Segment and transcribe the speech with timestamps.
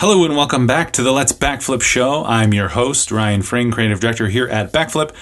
[0.00, 2.24] Hello and welcome back to the Let's Backflip show.
[2.24, 5.14] I'm your host, Ryan Fring, creative director here at Backflip.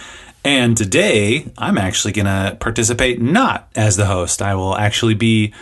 [0.44, 4.40] And today I'm actually going to participate not as the host.
[4.40, 5.52] I will actually be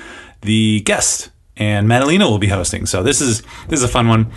[0.42, 2.84] the guest and Madalina will be hosting.
[2.84, 4.32] So this is this is a fun one.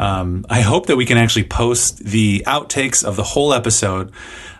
[0.00, 4.10] Um, I hope that we can actually post the outtakes of the whole episode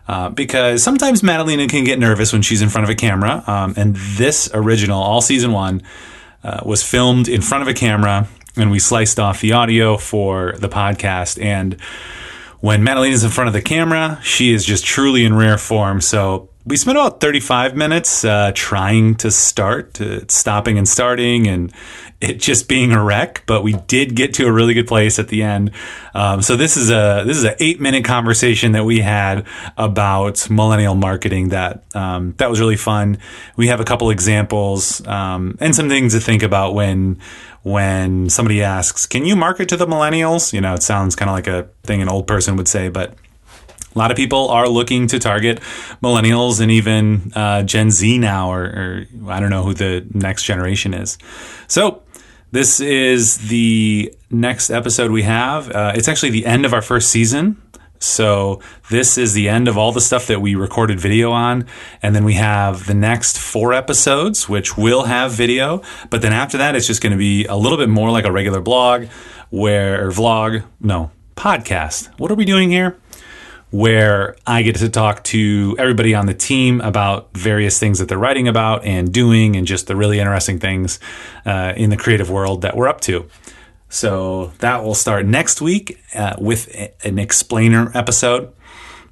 [0.06, 3.42] uh, because sometimes Madalina can get nervous when she's in front of a camera.
[3.48, 5.82] Um, and this original, all season one,
[6.44, 10.54] uh, was filmed in front of a camera and we sliced off the audio for
[10.58, 11.42] the podcast.
[11.42, 11.80] And
[12.60, 16.00] when Madeline is in front of the camera, she is just truly in rare form.
[16.00, 21.72] So we spent about 35 minutes uh, trying to start, to stopping and starting, and
[22.22, 23.42] it just being a wreck.
[23.46, 25.72] But we did get to a really good place at the end.
[26.14, 30.48] Um, so this is a this is an eight minute conversation that we had about
[30.48, 31.50] millennial marketing.
[31.50, 33.18] That um, that was really fun.
[33.56, 37.20] We have a couple examples um, and some things to think about when
[37.64, 41.34] when somebody asks, "Can you market to the millennials?" You know, it sounds kind of
[41.34, 43.14] like a thing an old person would say, but
[43.94, 45.60] a lot of people are looking to target
[46.02, 50.44] millennials and even uh, Gen Z now, or, or, I don't know who the next
[50.44, 51.16] generation is.
[51.68, 52.02] So,
[52.50, 55.70] this is the next episode we have.
[55.70, 57.60] Uh, it's actually the end of our first season.
[58.04, 58.60] So,
[58.90, 61.66] this is the end of all the stuff that we recorded video on.
[62.02, 65.80] And then we have the next four episodes, which will have video.
[66.10, 68.30] But then after that, it's just going to be a little bit more like a
[68.30, 69.06] regular blog
[69.48, 72.08] where, vlog, no, podcast.
[72.18, 72.98] What are we doing here?
[73.70, 78.16] where I get to talk to everybody on the team about various things that they're
[78.16, 81.00] writing about and doing, and just the really interesting things
[81.44, 83.28] uh, in the creative world that we're up to.
[83.94, 86.68] So that will start next week uh, with
[87.04, 88.52] an explainer episode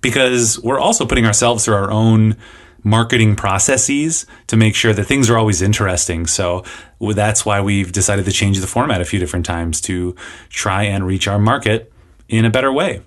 [0.00, 2.36] because we're also putting ourselves through our own
[2.82, 6.26] marketing processes to make sure that things are always interesting.
[6.26, 6.64] So
[7.00, 10.16] that's why we've decided to change the format a few different times to
[10.48, 11.92] try and reach our market
[12.28, 13.02] in a better way.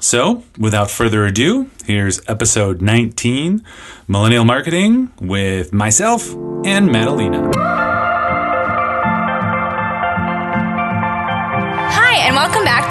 [0.00, 3.64] So, without further ado, here's episode 19
[4.08, 6.28] Millennial Marketing with myself
[6.64, 7.75] and Madalina.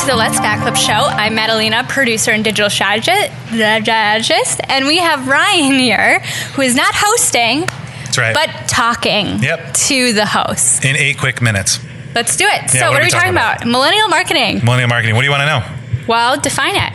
[0.05, 0.93] To the Let's Backflip Show.
[0.93, 3.31] I'm Madalina, producer and digital strategist,
[4.69, 6.19] and we have Ryan here,
[6.53, 8.33] who is not hosting, That's right.
[8.35, 9.73] but talking Yep.
[9.73, 10.85] to the host.
[10.85, 11.79] in eight quick minutes.
[12.13, 12.69] Let's do it.
[12.69, 13.55] so, what what are we talking talking about?
[13.61, 13.67] about?
[13.67, 14.61] Millennial marketing.
[14.63, 15.15] Millennial marketing.
[15.15, 15.63] What do you want to know?
[16.07, 16.93] Well, define it.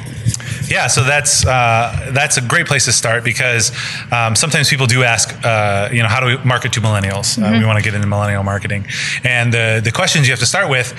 [0.71, 3.73] Yeah, so that's uh, that's a great place to start because
[4.13, 7.43] um, sometimes people do ask, uh, you know, how do we market to millennials?
[7.43, 8.87] Uh, we want to get into millennial marketing,
[9.25, 10.93] and the the questions you have to start with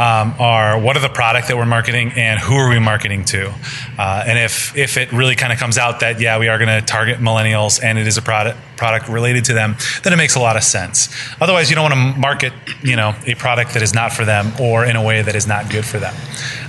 [0.00, 3.52] um, are what are the product that we're marketing and who are we marketing to?
[3.98, 6.80] Uh, and if if it really kind of comes out that yeah, we are going
[6.80, 10.36] to target millennials and it is a product product related to them, then it makes
[10.36, 11.14] a lot of sense.
[11.38, 14.52] Otherwise, you don't want to market, you know, a product that is not for them
[14.58, 16.14] or in a way that is not good for them.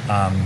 [0.10, 0.46] Um,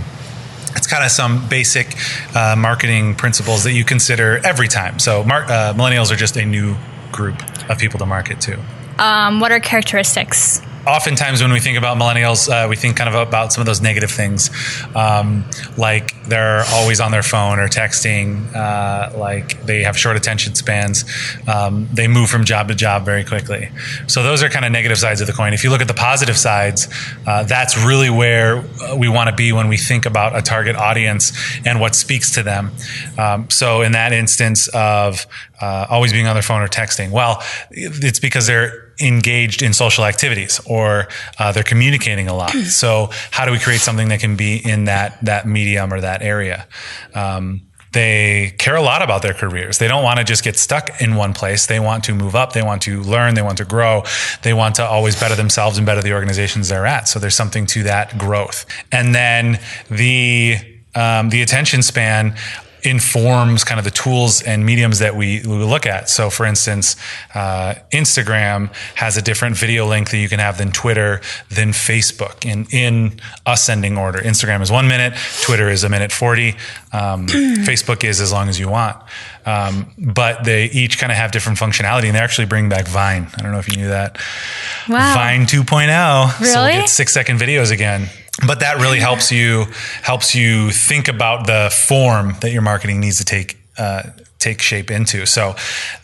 [0.94, 1.96] kind of some basic
[2.36, 5.00] uh, marketing principles that you consider every time.
[5.00, 6.76] So, mar- uh, millennials are just a new
[7.10, 8.60] group of people to market to.
[8.98, 10.62] Um, what are characteristics?
[10.86, 13.80] Oftentimes, when we think about millennials, uh, we think kind of about some of those
[13.80, 14.50] negative things,
[14.94, 15.44] um,
[15.78, 21.04] like they're always on their phone or texting, uh, like they have short attention spans,
[21.48, 23.70] um, they move from job to job very quickly.
[24.06, 25.54] So those are kind of negative sides of the coin.
[25.54, 26.88] If you look at the positive sides,
[27.26, 30.76] uh, that's really where uh, we want to be when we think about a target
[30.76, 31.32] audience
[31.64, 32.72] and what speaks to them.
[33.16, 35.26] Um, so in that instance of
[35.62, 40.04] uh, always being on their phone or texting, well, it's because they're engaged in social
[40.04, 42.54] activities or uh, they're communicating a lot.
[42.74, 46.22] So how do we create something that can be in that that medium or that
[46.22, 46.66] area?
[47.14, 47.62] Um,
[47.94, 49.78] they care a lot about their careers.
[49.78, 51.66] They don't want to just get stuck in one place.
[51.66, 52.52] They want to move up.
[52.52, 53.34] They want to learn.
[53.34, 54.02] They want to grow.
[54.42, 57.06] They want to always better themselves and better the organizations they're at.
[57.08, 58.66] So there's something to that growth.
[58.90, 60.56] And then the
[60.96, 62.36] um, the attention span
[62.84, 66.08] informs kind of the tools and mediums that we, we look at.
[66.08, 66.96] So, for instance,
[67.34, 72.44] uh, Instagram has a different video length that you can have than Twitter, than Facebook
[72.44, 74.18] in, in ascending order.
[74.18, 76.50] Instagram is one minute, Twitter is a minute 40,
[76.92, 77.26] um,
[77.66, 78.96] Facebook is as long as you want.
[79.46, 83.26] Um, but they each kind of have different functionality and they actually bring back Vine.
[83.36, 84.16] I don't know if you knew that.
[84.88, 85.14] Wow.
[85.14, 86.30] Vine 2.0.
[86.30, 86.72] So we'll Really?
[86.80, 88.08] get six second videos again.
[88.46, 89.66] But that really helps you
[90.02, 94.02] helps you think about the form that your marketing needs to take uh,
[94.38, 95.24] take shape into.
[95.24, 95.54] So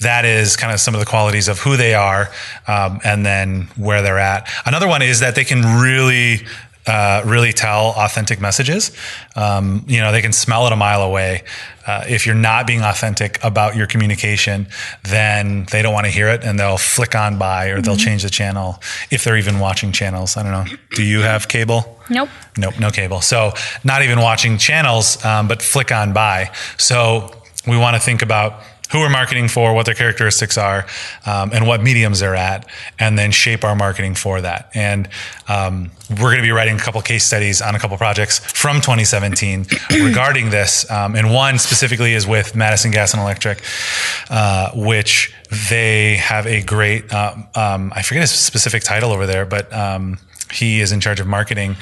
[0.00, 2.30] that is kind of some of the qualities of who they are,
[2.66, 4.48] um, and then where they're at.
[4.64, 6.46] Another one is that they can really
[6.86, 8.96] uh, really tell authentic messages.
[9.36, 11.44] Um, you know, they can smell it a mile away.
[11.86, 14.66] Uh, if you're not being authentic about your communication,
[15.04, 18.22] then they don't want to hear it and they'll flick on by or they'll change
[18.22, 18.80] the channel
[19.10, 20.36] if they're even watching channels.
[20.36, 20.76] I don't know.
[20.94, 22.00] Do you have cable?
[22.08, 22.28] Nope.
[22.56, 23.20] Nope, no cable.
[23.20, 23.52] So
[23.84, 26.50] not even watching channels, um, but flick on by.
[26.78, 27.34] So
[27.66, 28.62] we want to think about
[28.92, 30.86] who we're marketing for, what their characteristics are,
[31.26, 32.66] um, and what mediums they're at,
[32.98, 34.70] and then shape our marketing for that.
[34.74, 35.08] And
[35.48, 38.76] um, we're going to be writing a couple case studies on a couple projects from
[38.76, 40.90] 2017 regarding this.
[40.90, 43.62] Um, and one specifically is with Madison Gas and Electric,
[44.28, 45.34] uh, which
[45.68, 50.18] they have a great, um, um, I forget his specific title over there, but um,
[50.52, 51.76] he is in charge of marketing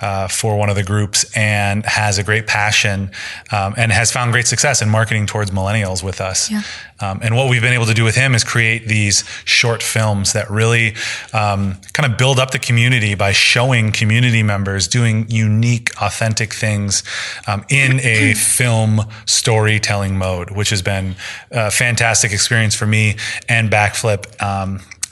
[0.00, 3.10] uh, for one of the groups and has a great passion
[3.52, 6.50] um, and has found great success in marketing towards millennials with us.
[6.50, 6.62] Yeah.
[7.00, 10.32] Um, and what we've been able to do with him is create these short films
[10.32, 10.94] that really
[11.32, 17.02] um, kind of build up the community by showing community members doing unique, authentic things
[17.46, 21.16] um, in a film storytelling mode, which has been
[21.50, 23.16] a fantastic experience for me
[23.48, 24.26] and Backflip.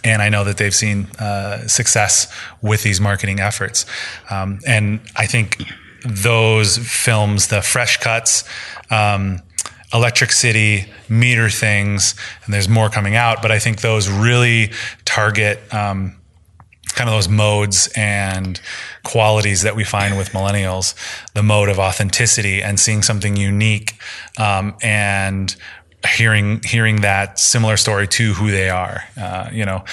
[0.05, 3.87] And I know that they've seen uh, success with these marketing efforts.
[4.31, 5.63] Um, and I think
[6.05, 8.45] those films, the fresh cuts,
[8.91, 9.41] um,
[9.95, 12.15] Electric City, Meter Things,
[12.45, 14.73] and there's more coming out, but I think those really
[15.05, 16.17] target um,
[16.95, 18.61] kind of those modes and
[19.03, 20.95] qualities that we find with millennials
[21.35, 23.95] the mode of authenticity and seeing something unique
[24.39, 25.57] um, and
[26.07, 29.05] hearing hearing that similar story to who they are.
[29.17, 29.85] Uh, you know,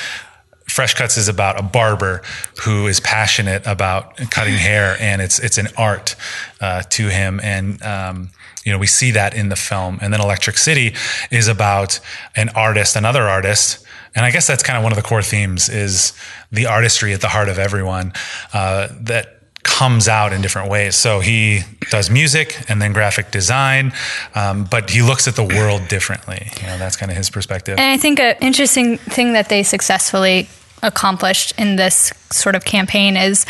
[0.68, 2.22] Fresh Cuts is about a barber
[2.64, 6.16] who is passionate about cutting hair, and it's it's an art
[6.62, 7.40] uh, to him.
[7.44, 8.30] And um,
[8.66, 10.00] you know, we see that in the film.
[10.02, 10.94] And then Electric City
[11.32, 12.00] is about
[12.36, 13.86] an artist, another artist.
[14.16, 16.14] And I guess that's kind of one of the core themes is
[16.52, 18.14] the artistry at the heart of everyone
[18.54, 20.96] uh, that comes out in different ways.
[20.96, 23.94] So he does music and then graphic design,
[24.36, 26.52] um, but he looks at the world differently.
[26.62, 27.78] You know, that's kind of his perspective.
[27.78, 30.48] And I think an interesting thing that they successfully
[30.82, 33.46] accomplished in this sort of campaign is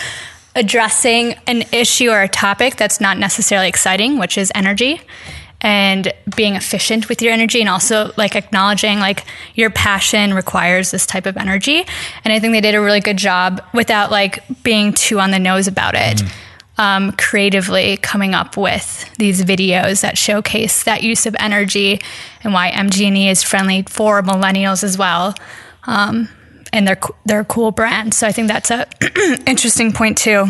[0.55, 5.01] addressing an issue or a topic that's not necessarily exciting, which is energy
[5.61, 9.25] and being efficient with your energy and also like acknowledging like
[9.55, 11.85] your passion requires this type of energy.
[12.23, 15.39] And i think they did a really good job without like being too on the
[15.39, 16.21] nose about it
[16.77, 21.99] um, creatively coming up with these videos that showcase that use of energy
[22.43, 25.35] and why mg&e is friendly for millennials as well
[25.83, 26.29] um,
[26.71, 28.13] and they're they're a cool brand.
[28.13, 28.87] So i think that's a
[29.47, 30.47] interesting point too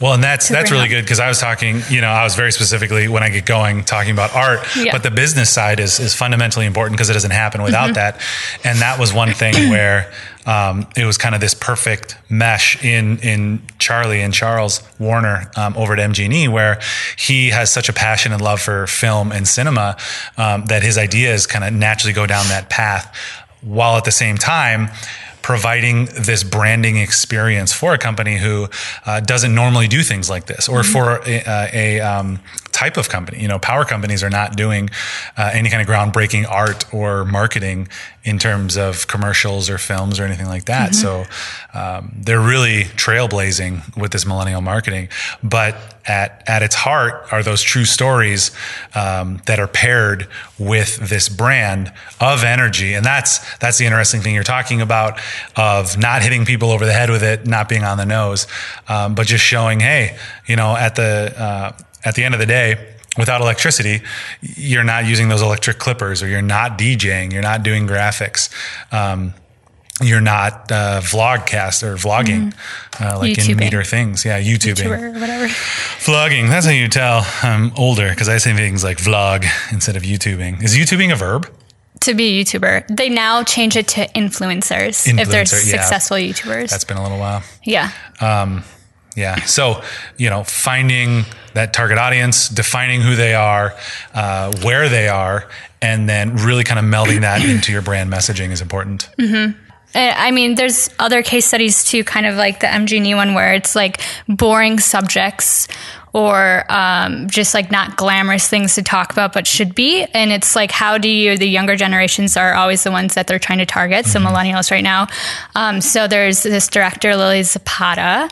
[0.00, 0.90] Well, and that's that's really up.
[0.90, 3.84] good because I was talking, you know, I was very specifically when I get going
[3.84, 4.92] talking about art, Yeah.
[4.92, 7.94] but the business side is is fundamentally important because it doesn't happen without Mm-hmm.
[7.94, 8.20] that.
[8.64, 10.12] And that was one thing where
[10.46, 15.76] um, it was kind of this perfect mesh in in Charlie and Charles Warner um,
[15.76, 16.80] over at MG&E, where
[17.18, 19.96] he has such a passion and love for film and cinema
[20.38, 23.14] um, that his ideas kind of naturally go down that path,
[23.60, 24.88] while at the same time
[25.48, 28.68] providing this branding experience for a company who
[29.06, 32.38] uh, doesn't normally do things like this, or for a, a, a um,
[32.70, 33.40] type of company.
[33.40, 34.90] You know, power companies are not doing
[35.38, 37.88] uh, any kind of groundbreaking art or marketing
[38.24, 40.94] in terms of commercials or films or anything like that.
[40.94, 41.24] So
[41.72, 45.08] um, they're really trailblazing with this millennial marketing.
[45.42, 45.76] But
[46.08, 48.50] at at its heart are those true stories
[48.94, 50.26] um, that are paired
[50.58, 55.20] with this brand of energy, and that's that's the interesting thing you're talking about
[55.56, 58.46] of not hitting people over the head with it, not being on the nose,
[58.88, 61.72] um, but just showing, hey, you know, at the uh,
[62.04, 62.94] at the end of the day.
[63.18, 64.00] Without electricity,
[64.40, 68.48] you're not using those electric clippers, or you're not DJing, you're not doing graphics.
[68.92, 69.34] Um,
[70.00, 72.54] you're not uh, vlogcast or vlogging
[73.00, 73.58] uh, like in YouTubing.
[73.58, 74.24] meter things.
[74.24, 74.86] Yeah, YouTubing.
[74.86, 76.48] or whatever Vlogging.
[76.48, 80.62] That's how you tell I'm older because I say things like vlog instead of YouTubing.
[80.62, 81.52] Is YouTubing a verb?
[82.00, 82.96] to be a YouTuber.
[82.96, 85.80] They now change it to influencers, if they're Influencer, yeah.
[85.80, 86.70] successful YouTubers.
[86.70, 87.42] That's been a little while.
[87.64, 87.90] yeah.
[89.16, 89.36] Yeah.
[89.46, 89.82] So,
[90.16, 91.24] you know, finding
[91.58, 93.74] that target audience, defining who they are,
[94.14, 95.48] uh, where they are,
[95.82, 99.08] and then really kind of melding that into your brand messaging is important.
[99.94, 103.54] Uh, I mean, there's other case studies too, kind of like the MG&E one, where
[103.54, 105.66] it's like boring subjects
[106.12, 110.04] or um, just like not glamorous things to talk about, but should be.
[110.14, 111.36] And it's like, how do you?
[111.36, 114.06] The younger generations are always the ones that they're trying to target.
[114.06, 115.06] So millennials right now.
[115.54, 118.28] Um, so there's this director, Lily Zapata.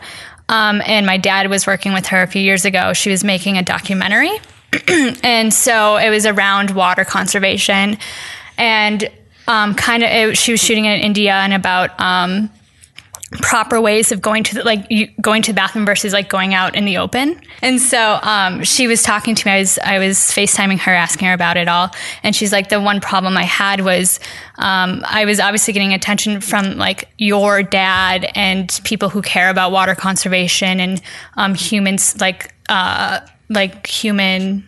[0.49, 2.93] Um, and my dad was working with her a few years ago.
[2.93, 4.31] She was making a documentary
[5.23, 7.99] and so it was around water conservation
[8.59, 9.11] and
[9.49, 12.51] um, kind of she was shooting in india and about um,
[13.43, 16.55] proper ways of going to the, like you, going to the bathroom versus like going
[16.55, 17.41] out in the open.
[17.61, 19.53] And so um, she was talking to me.
[19.53, 21.91] I was I was FaceTiming her, asking her about it all,
[22.23, 24.21] and she's like, the one problem I had was
[24.59, 29.73] um, I was obviously getting attention from like your dad and people who care about
[29.73, 31.03] water conservation and
[31.37, 34.65] um, humans like uh, like human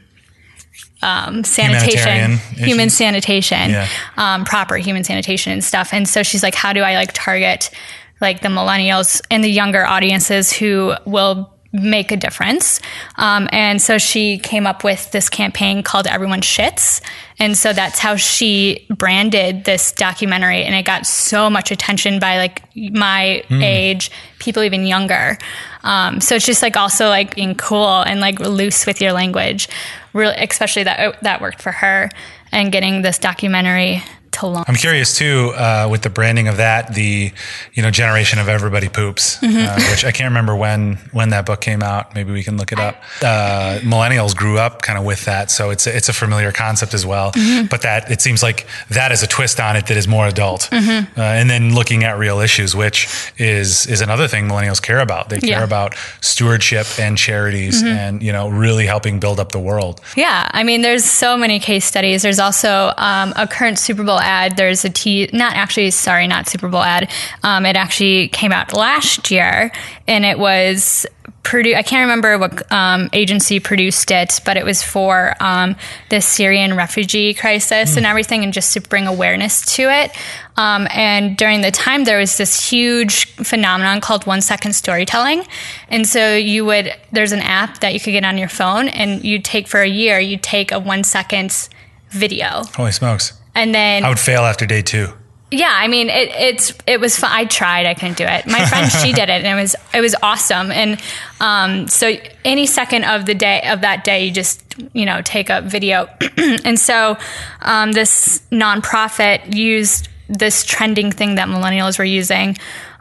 [1.02, 2.96] um, sanitation, human issues.
[2.96, 3.88] sanitation, Yeah.
[4.16, 5.92] um, proper human sanitation and stuff.
[5.94, 7.70] And so she's like, how do I like target
[8.20, 12.80] like the millennials and the younger audiences who will make a difference?
[13.16, 17.02] Um, and so she came up with this campaign called Everyone Shits.
[17.38, 20.64] And so that's how she branded this documentary.
[20.64, 25.38] And it got so much attention by like my age, people even younger.
[25.84, 29.68] Um, so it's just like also like being cool and like loose with your language,
[30.12, 32.10] really, especially that that worked for her
[32.50, 34.02] and getting this documentary
[34.40, 34.68] to launch.
[34.68, 37.32] I'm curious too uh, with the branding of that, the
[37.74, 39.58] you know generation of everybody poops, Mm-hmm.
[39.58, 42.14] uh, which I can't remember when when that book came out.
[42.14, 42.96] Maybe we can look it up.
[43.22, 46.94] Uh, millennials grew up kind of with that, so it's a, it's a familiar concept
[46.94, 47.32] as well.
[47.32, 47.66] Mm-hmm.
[47.66, 50.68] But that it seems like that is a twist on it that is more adult,
[50.72, 51.18] Mm-hmm.
[51.18, 55.28] uh, and then looking at real issues, which is is another thing millennials care about.
[55.28, 55.54] They care Yeah.
[55.56, 55.64] Mm-hmm.
[55.64, 60.00] about stewardship and charities, and you know really helping build up the world.
[60.16, 62.22] Yeah, I mean, there's so many case studies.
[62.22, 64.56] There's also um, a current Super Bowl ad.
[64.56, 67.10] There's a T, not actually, sorry, not Super Bowl ad.
[67.42, 69.72] Um, it actually came out last year,
[70.06, 71.06] and it was
[71.42, 75.76] produ- I can't remember what um, agency produced it, but it was for um,
[76.10, 80.14] the Syrian refugee crisis and everything, and just to bring awareness to it.
[80.56, 85.44] Um, and during the time, there was this huge phenomenon called one second storytelling.
[85.88, 89.24] And so you would, there's an app that you could get on your phone, and
[89.24, 91.68] you take for a year, you take a one second
[92.10, 92.64] video.
[92.74, 93.37] Holy smokes!
[93.58, 95.08] And then I would fail after day two.
[95.50, 97.30] yeah, I mean, it, it's it was fun.
[97.32, 98.46] I tried, I couldn't do it.
[98.46, 100.70] My friend, she did it, and it was it was awesome.
[100.70, 101.00] And
[101.40, 102.12] um, so,
[102.44, 104.62] any second of the day of that day, you just
[104.92, 106.08] you know take a video.
[106.64, 107.16] and so,
[107.62, 112.56] um, this nonprofit used this trending thing that millennials were using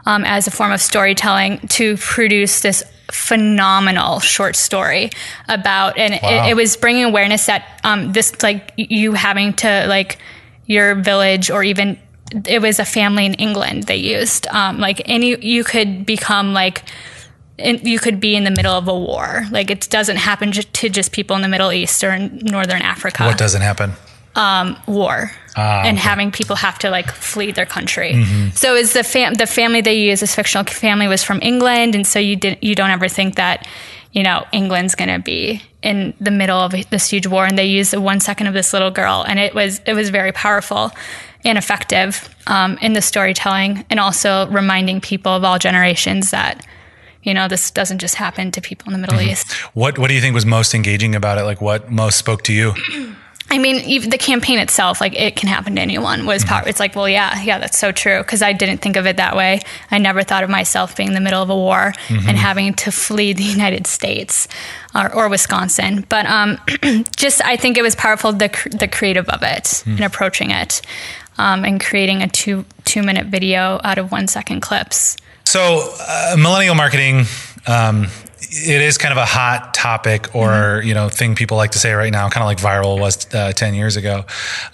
[0.06, 5.10] um, as a form of storytelling to produce this phenomenal short story
[5.48, 6.46] about, and Wow.
[6.46, 10.18] it, it was bringing awareness that um, this like you having to like
[10.68, 11.98] your village or even
[12.46, 14.46] it was a family in England they used.
[14.48, 16.84] Um, like any, you could become like,
[17.56, 19.46] in, you could be in the middle of a war.
[19.50, 23.24] Like it doesn't happen to just people in the Middle East or in Northern Africa.
[23.24, 23.92] What doesn't happen?
[24.86, 26.08] war Ah, and okay.
[26.08, 28.24] having people have to like flee their country.
[28.54, 32.06] So is the fam- the family they use, this fictional family was from England, and
[32.06, 33.66] so you didn't you don't ever think that
[34.12, 37.66] you know England's going to be in the middle of this huge war, and they
[37.66, 40.92] use the one second of this little girl, and it was it was very powerful
[41.44, 46.64] and effective um, in the storytelling, and also reminding people of all generations that.
[47.24, 49.52] You know, this doesn't just happen to people in the Middle East.
[49.74, 51.42] What What do you think was most engaging about it?
[51.42, 52.74] Like, what most spoke to you?
[53.50, 56.26] I mean, even the campaign itself, like it can happen to anyone.
[56.26, 56.62] Was power?
[56.66, 58.18] It's like, well, yeah, yeah, that's so true.
[58.18, 59.60] Because I didn't think of it that way.
[59.90, 62.90] I never thought of myself being in the middle of a war and having to
[62.92, 64.48] flee the United States
[64.94, 66.04] or, or Wisconsin.
[66.08, 66.58] But um,
[67.16, 70.82] just, I think it was powerful the the creative of it and approaching it,
[71.38, 75.16] um, and creating a two two minute video out of one second clips.
[75.44, 77.24] So, uh, millennial marketing,
[77.66, 78.08] um,
[78.40, 81.92] it is kind of a hot topic or, you know, thing people like to say
[81.92, 84.24] right now, kind of like viral was uh, 10 years ago.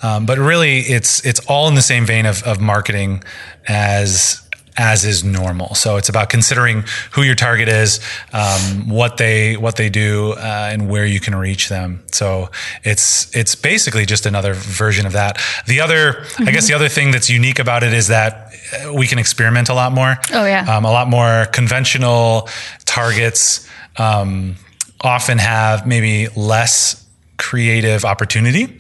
[0.03, 3.23] Um, but really it's, it's all in the same vein of, of marketing
[3.67, 4.45] as,
[4.77, 5.75] as is normal.
[5.75, 8.01] So it's about considering who your target is,
[8.33, 12.03] um, what they what they do, uh, and where you can reach them.
[12.11, 12.51] So
[12.83, 15.41] it's it's basically just another version of that.
[15.67, 19.07] The other, I guess, the other thing that's unique about it is that uh, we
[19.07, 20.17] can experiment a lot more.
[20.33, 20.77] Oh, yeah.
[20.77, 22.49] um, a lot more conventional
[22.95, 24.55] targets um,
[25.01, 27.05] often have maybe less
[27.37, 28.79] creative opportunity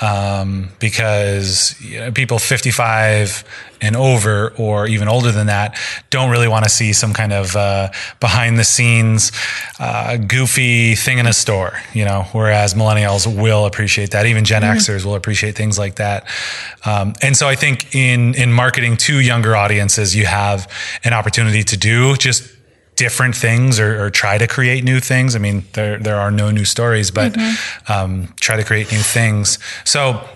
[0.00, 3.44] um, because you know, people 55
[3.80, 5.78] and over or even older than that
[6.10, 9.30] don't really want to see some kind of uh, behind the scenes
[9.78, 14.26] uh, goofy thing in a store you know whereas millennials will appreciate that.
[14.26, 16.26] Even gen xers will appreciate things like that.
[16.84, 20.68] Um, and so i think in in marketing to younger audiences you have
[21.04, 22.50] an opportunity to do just
[22.96, 25.34] different things or, or try to create new things.
[25.34, 27.36] I mean, there there are no new stories, but
[27.88, 29.58] um, try to create new things.
[29.84, 30.26] So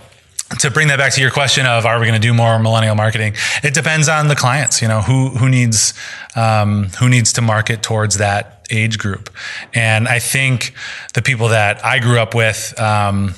[0.60, 2.94] to bring that back to your question of are we going to do more millennial
[2.94, 3.34] marketing?
[3.62, 4.80] It depends on the clients.
[4.80, 5.94] You know who who needs
[6.36, 9.30] um, who needs to market towards that age group,
[9.74, 10.74] and I think
[11.14, 12.78] the people that I grew up with.
[12.80, 13.34] Um,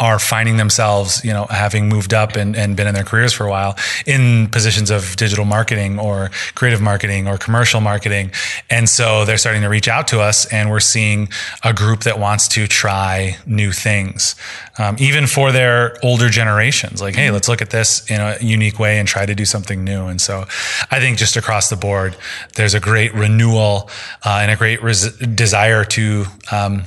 [0.00, 3.44] are finding themselves, you know, having moved up and, and been in their careers for
[3.44, 3.76] a while
[4.06, 8.32] in positions of digital marketing or creative marketing or commercial marketing.
[8.70, 11.28] And so they're starting to reach out to us and we're seeing
[11.62, 14.36] a group that wants to try new things,
[14.78, 17.02] um, even for their older generations.
[17.02, 19.84] Like, hey, let's look at this in a unique way and try to do something
[19.84, 20.06] new.
[20.06, 20.46] And so
[20.90, 22.16] I think just across the board,
[22.56, 23.90] there's a great renewal
[24.24, 26.84] uh, and a great res- desire to, um,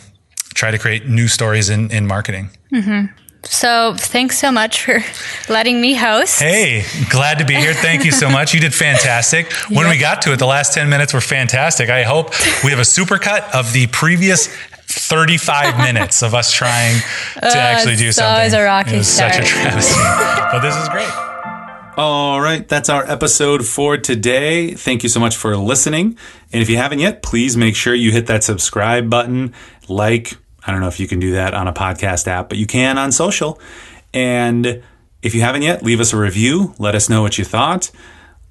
[0.53, 2.50] try to create new stories in, in marketing.
[2.72, 3.17] Mm-hmm.
[3.45, 5.03] So thanks so much for
[5.51, 6.39] letting me host.
[6.39, 7.74] Hey, glad to be here.
[7.74, 8.53] Thank you so much.
[8.53, 9.51] You did fantastic.
[9.69, 11.89] When we got to it, the last 10 minutes were fantastic.
[11.89, 12.29] I hope
[12.63, 17.00] we have a supercut of the previous 35 minutes of us trying
[17.36, 18.33] to uh, actually do something.
[18.33, 19.33] Always a rocky it was start.
[19.33, 20.00] such a travesty.
[20.51, 21.12] but this is great.
[21.95, 24.74] All right, that's our episode for today.
[24.74, 26.17] Thank you so much for listening.
[26.51, 29.53] And if you haven't yet, please make sure you hit that subscribe button,
[29.88, 32.65] like, I don't know if you can do that on a podcast app, but you
[32.65, 33.60] can on social.
[34.13, 34.84] And
[35.22, 36.74] if you haven't yet, leave us a review.
[36.77, 37.91] Let us know what you thought.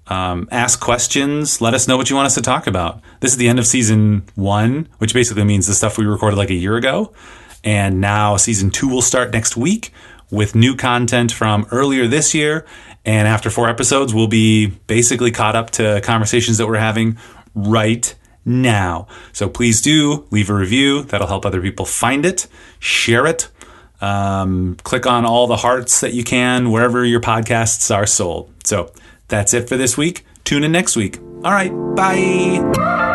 [0.08, 1.60] Um, ask questions.
[1.60, 3.00] Let us know what you want us to talk about.
[3.20, 6.50] This is the end of season one, which basically means the stuff we recorded like
[6.50, 7.12] a year ago.
[7.64, 9.92] And now season two will start next week
[10.30, 12.66] with new content from earlier this year.
[13.04, 17.18] And after four episodes, we'll be basically caught up to conversations that we're having
[17.54, 19.06] right now.
[19.32, 21.02] So please do leave a review.
[21.02, 22.46] That'll help other people find it.
[22.78, 23.48] Share it.
[24.00, 28.52] Um, click on all the hearts that you can wherever your podcasts are sold.
[28.64, 28.92] So
[29.28, 30.26] that's it for this week.
[30.44, 31.18] Tune in next week.
[31.44, 31.70] All right.
[31.94, 33.11] Bye.